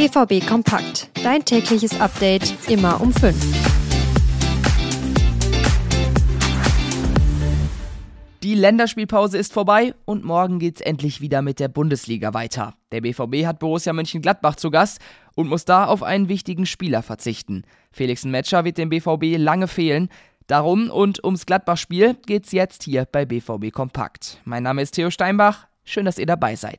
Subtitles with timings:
[0.00, 1.10] BVB Kompakt.
[1.22, 3.36] Dein tägliches Update immer um 5.
[8.42, 12.72] Die Länderspielpause ist vorbei und morgen geht's endlich wieder mit der Bundesliga weiter.
[12.92, 15.00] Der BVB hat Borussia Mönchengladbach zu Gast
[15.34, 17.64] und muss da auf einen wichtigen Spieler verzichten.
[17.92, 20.08] Felix Metscher wird dem BVB lange fehlen.
[20.46, 24.40] Darum und ums Gladbach-Spiel geht's jetzt hier bei BVB Kompakt.
[24.46, 25.66] Mein Name ist Theo Steinbach.
[25.84, 26.78] Schön, dass ihr dabei seid.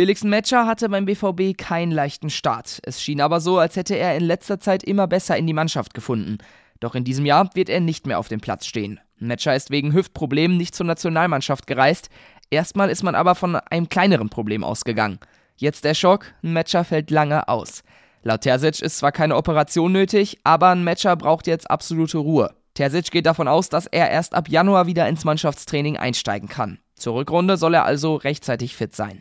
[0.00, 2.80] Felix Metscher hatte beim BVB keinen leichten Start.
[2.84, 5.92] Es schien aber so, als hätte er in letzter Zeit immer besser in die Mannschaft
[5.92, 6.38] gefunden.
[6.80, 8.98] Doch in diesem Jahr wird er nicht mehr auf dem Platz stehen.
[9.18, 12.08] Metscher ist wegen Hüftproblemen nicht zur Nationalmannschaft gereist.
[12.48, 15.18] Erstmal ist man aber von einem kleineren Problem ausgegangen.
[15.56, 17.82] Jetzt der Schock, Metscher fällt lange aus.
[18.22, 22.54] Laut Terzic ist zwar keine Operation nötig, aber ein Matcher braucht jetzt absolute Ruhe.
[22.72, 26.78] Terzic geht davon aus, dass er erst ab Januar wieder ins Mannschaftstraining einsteigen kann.
[26.94, 29.20] Zur Rückrunde soll er also rechtzeitig fit sein.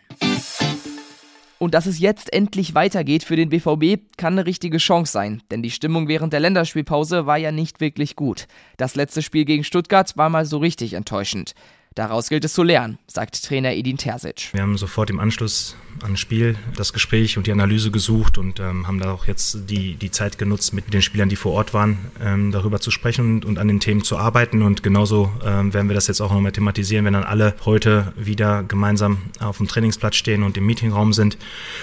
[1.59, 5.61] Und dass es jetzt endlich weitergeht für den BVB, kann eine richtige Chance sein, denn
[5.61, 8.47] die Stimmung während der Länderspielpause war ja nicht wirklich gut.
[8.77, 11.53] Das letzte Spiel gegen Stuttgart war mal so richtig enttäuschend.
[11.95, 14.49] Daraus gilt es zu lernen, sagt Trainer Edin Terzic.
[14.53, 18.59] Wir haben sofort im Anschluss an das Spiel das Gespräch und die Analyse gesucht und
[18.59, 21.73] ähm, haben da auch jetzt die, die Zeit genutzt, mit den Spielern, die vor Ort
[21.73, 24.61] waren, ähm, darüber zu sprechen und, und, an den Themen zu arbeiten.
[24.61, 28.63] Und genauso ähm, werden wir das jetzt auch nochmal thematisieren, wenn dann alle heute wieder
[28.63, 31.37] gemeinsam auf dem Trainingsplatz stehen und im Meetingraum sind.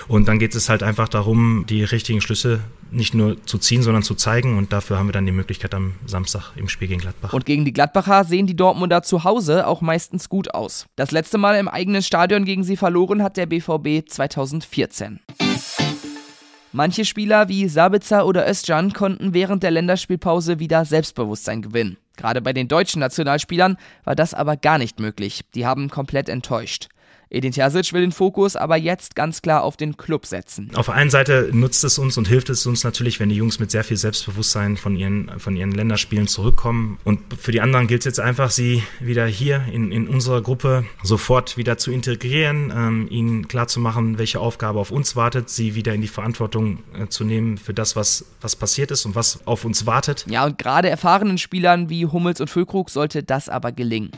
[0.08, 4.02] Und dann geht es halt einfach darum, die richtigen Schlüsse nicht nur zu ziehen, sondern
[4.02, 4.58] zu zeigen.
[4.58, 7.32] Und dafür haben wir dann die Möglichkeit am Samstag im Spiel gegen Gladbach.
[7.32, 10.86] Und gegen die Gladbacher sehen die Dortmunder zu Hause auch meistens gut aus.
[10.96, 15.20] Das letzte Mal im eigenen Stadion gegen sie verloren hat der BVB 2014.
[16.72, 21.96] Manche Spieler wie Sabitzer oder Özcan konnten während der Länderspielpause wieder Selbstbewusstsein gewinnen.
[22.16, 25.42] Gerade bei den deutschen Nationalspielern war das aber gar nicht möglich.
[25.54, 26.88] Die haben komplett enttäuscht.
[27.28, 30.70] Edin Terzic will den Fokus aber jetzt ganz klar auf den Club setzen.
[30.74, 33.58] Auf der einen Seite nutzt es uns und hilft es uns natürlich, wenn die Jungs
[33.58, 36.98] mit sehr viel Selbstbewusstsein von ihren, von ihren Länderspielen zurückkommen.
[37.02, 40.84] Und für die anderen gilt es jetzt einfach, sie wieder hier in, in unserer Gruppe
[41.02, 46.02] sofort wieder zu integrieren, ähm, ihnen klarzumachen, welche Aufgabe auf uns wartet, sie wieder in
[46.02, 49.84] die Verantwortung äh, zu nehmen für das, was, was passiert ist und was auf uns
[49.84, 50.24] wartet.
[50.28, 54.12] Ja, und gerade erfahrenen Spielern wie Hummels und Füllkrug sollte das aber gelingen.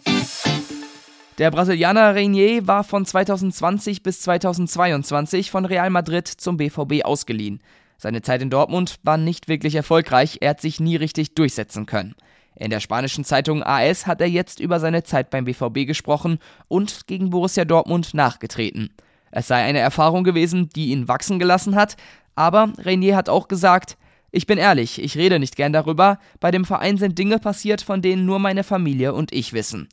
[1.38, 7.60] Der Brasilianer Reinier war von 2020 bis 2022 von Real Madrid zum BVB ausgeliehen.
[7.97, 12.16] Seine Zeit in Dortmund war nicht wirklich erfolgreich, er hat sich nie richtig durchsetzen können.
[12.56, 17.06] In der spanischen Zeitung AS hat er jetzt über seine Zeit beim BVB gesprochen und
[17.06, 18.91] gegen Borussia Dortmund nachgetreten.
[19.31, 21.97] Es sei eine Erfahrung gewesen, die ihn wachsen gelassen hat,
[22.34, 23.97] aber Renier hat auch gesagt,
[24.32, 28.03] ich bin ehrlich, ich rede nicht gern darüber, bei dem Verein sind Dinge passiert, von
[28.03, 29.88] denen nur meine Familie und ich wissen.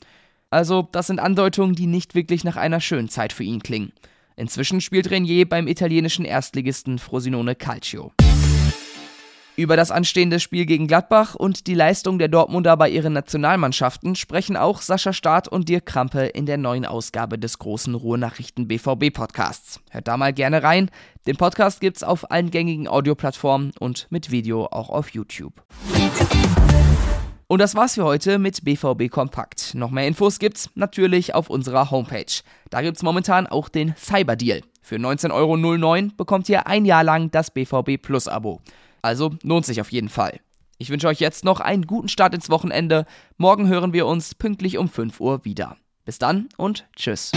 [0.55, 3.91] Also, das sind Andeutungen, die nicht wirklich nach einer schönen Zeit für ihn klingen.
[4.37, 8.13] Inzwischen spielt Renier beim italienischen Erstligisten Frosinone Calcio.
[9.57, 14.55] Über das anstehende Spiel gegen Gladbach und die Leistung der Dortmunder bei ihren Nationalmannschaften sprechen
[14.55, 19.81] auch Sascha Staat und Dirk Krampe in der neuen Ausgabe des großen Ruhrnachrichten BVB Podcasts.
[19.91, 20.89] Hört da mal gerne rein.
[21.27, 25.65] Den Podcast gibt's auf allen gängigen Audioplattformen und mit Video auch auf YouTube.
[27.47, 29.75] Und das war's für heute mit BVB Kompakt.
[29.75, 32.41] Noch mehr Infos gibt's natürlich auf unserer Homepage.
[32.71, 34.61] Da gibt's momentan auch den Cyber Deal.
[34.81, 38.61] Für 19,09 Euro bekommt ihr ein Jahr lang das BVB Plus Abo.
[39.01, 40.39] Also lohnt sich auf jeden Fall.
[40.77, 43.05] Ich wünsche euch jetzt noch einen guten Start ins Wochenende.
[43.37, 45.77] Morgen hören wir uns pünktlich um 5 Uhr wieder.
[46.03, 47.31] Bis dann und tschüss.